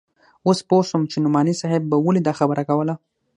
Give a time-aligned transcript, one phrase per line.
[0.47, 2.93] اوس پوه سوم چې نعماني صاحب به ولې دا خبره کوله.